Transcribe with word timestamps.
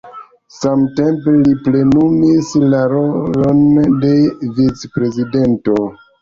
Samtempe 0.53 1.33
li 1.41 1.51
plenumis 1.67 2.49
la 2.71 2.79
rolon 2.95 3.61
de 4.07 4.11
vicprezidento. 4.57 5.79